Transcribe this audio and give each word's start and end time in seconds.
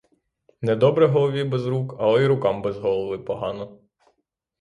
Недобре 0.61 1.07
голові 1.07 1.43
без 1.43 1.65
рук, 1.65 1.95
але 1.99 2.23
й 2.23 2.27
рукам 2.27 2.61
без 2.61 2.77
голови 2.77 3.19
погано. 3.19 3.79